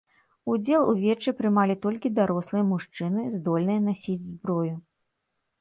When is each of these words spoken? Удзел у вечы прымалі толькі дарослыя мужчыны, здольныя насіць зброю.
Удзел 0.53 0.87
у 0.93 0.95
вечы 1.01 1.33
прымалі 1.41 1.75
толькі 1.83 2.11
дарослыя 2.21 2.63
мужчыны, 2.71 3.29
здольныя 3.37 3.79
насіць 3.89 4.21
зброю. 4.31 4.75